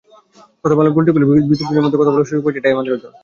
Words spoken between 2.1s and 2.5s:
বলার সুযোগ